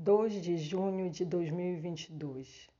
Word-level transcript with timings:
2 0.00 0.40
de 0.40 0.56
junho 0.56 1.10
de 1.10 1.24
2022. 1.24 2.70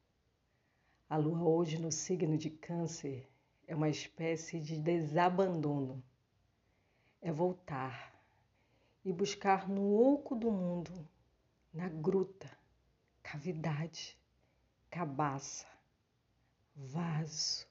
A 1.10 1.16
lua 1.16 1.42
hoje 1.42 1.76
no 1.76 1.90
signo 1.90 2.38
de 2.38 2.48
Câncer 2.48 3.28
é 3.66 3.74
uma 3.74 3.88
espécie 3.88 4.60
de 4.60 4.78
desabandono. 4.78 6.00
É 7.20 7.32
voltar 7.32 8.14
e 9.04 9.12
buscar 9.12 9.68
no 9.68 9.96
oco 10.00 10.36
do 10.36 10.48
mundo, 10.48 10.92
na 11.74 11.88
gruta, 11.88 12.48
cavidade, 13.20 14.16
cabaça, 14.88 15.66
vaso, 16.76 17.66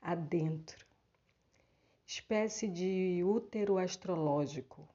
adentro, 0.00 0.86
espécie 2.06 2.66
de 2.66 3.22
útero 3.22 3.76
astrológico, 3.76 4.88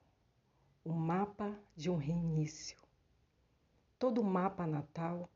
o 0.83 0.91
mapa 0.91 1.55
de 1.77 1.91
um 1.91 1.97
reinício 1.97 2.88
Todo 3.99 4.23
mapa 4.23 4.65
natal 4.65 5.29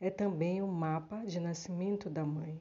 é 0.00 0.10
também 0.10 0.60
o 0.60 0.64
um 0.64 0.72
mapa 0.72 1.24
de 1.24 1.38
nascimento 1.38 2.10
da 2.10 2.26
mãe. 2.26 2.60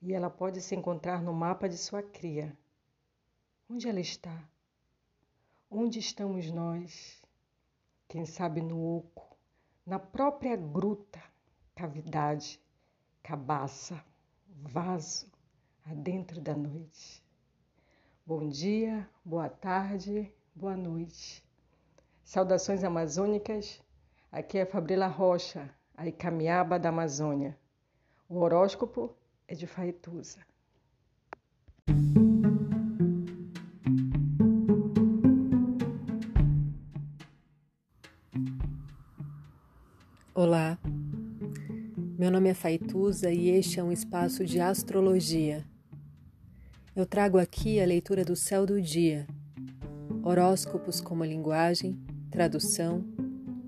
E 0.00 0.14
ela 0.14 0.30
pode 0.30 0.62
se 0.62 0.74
encontrar 0.74 1.22
no 1.22 1.34
mapa 1.34 1.68
de 1.68 1.76
sua 1.76 2.02
cria. 2.02 2.56
Onde 3.68 3.86
ela 3.86 4.00
está? 4.00 4.42
Onde 5.70 5.98
estamos 5.98 6.50
nós? 6.50 7.22
Quem 8.08 8.24
sabe 8.24 8.62
no 8.62 8.82
oco, 8.82 9.36
na 9.84 9.98
própria 9.98 10.56
gruta, 10.56 11.22
cavidade, 11.74 12.58
cabaça, 13.22 14.02
vaso, 14.48 15.30
adentro 15.84 16.40
da 16.40 16.56
noite. 16.56 17.22
Bom 18.24 18.48
dia, 18.48 19.06
boa 19.22 19.50
tarde, 19.50 20.32
boa 20.54 20.78
noite. 20.78 21.44
Saudações 22.24 22.82
amazônicas 22.82 23.82
Aqui 24.32 24.58
é 24.58 24.64
Fabrila 24.64 25.08
Rocha, 25.08 25.68
a 25.96 26.06
Icamiaba 26.06 26.78
da 26.78 26.90
Amazônia. 26.90 27.58
O 28.28 28.38
horóscopo 28.38 29.12
é 29.48 29.56
de 29.56 29.66
Faetusa. 29.66 30.38
Olá, 40.32 40.78
meu 42.16 42.30
nome 42.30 42.50
é 42.50 42.54
Faituza 42.54 43.32
e 43.32 43.48
este 43.48 43.80
é 43.80 43.82
um 43.82 43.90
espaço 43.90 44.44
de 44.44 44.60
astrologia. 44.60 45.66
Eu 46.94 47.04
trago 47.04 47.36
aqui 47.36 47.80
a 47.80 47.84
leitura 47.84 48.24
do 48.24 48.36
céu 48.36 48.64
do 48.64 48.80
dia, 48.80 49.26
horóscopos 50.22 51.00
como 51.00 51.24
linguagem, 51.24 52.00
tradução 52.30 53.04